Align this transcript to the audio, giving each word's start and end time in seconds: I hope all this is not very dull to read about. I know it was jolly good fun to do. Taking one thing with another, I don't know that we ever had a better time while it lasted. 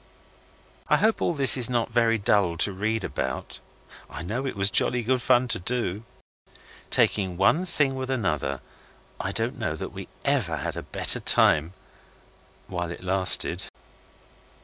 I 0.87 0.97
hope 0.97 1.21
all 1.21 1.35
this 1.35 1.55
is 1.55 1.69
not 1.69 1.91
very 1.91 2.17
dull 2.17 2.57
to 2.57 2.73
read 2.73 3.03
about. 3.03 3.59
I 4.09 4.23
know 4.23 4.47
it 4.47 4.55
was 4.55 4.71
jolly 4.71 5.03
good 5.03 5.21
fun 5.21 5.47
to 5.49 5.59
do. 5.59 6.01
Taking 6.89 7.37
one 7.37 7.67
thing 7.67 7.93
with 7.93 8.09
another, 8.09 8.61
I 9.19 9.31
don't 9.31 9.59
know 9.59 9.75
that 9.75 9.93
we 9.93 10.07
ever 10.25 10.57
had 10.57 10.75
a 10.75 10.81
better 10.81 11.19
time 11.19 11.73
while 12.65 12.89
it 12.89 13.03
lasted. 13.03 13.65